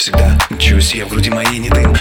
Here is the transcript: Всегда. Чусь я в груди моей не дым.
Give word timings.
Всегда. 0.00 0.38
Чусь 0.58 0.94
я 0.94 1.04
в 1.04 1.10
груди 1.10 1.28
моей 1.28 1.58
не 1.58 1.68
дым. 1.68 1.94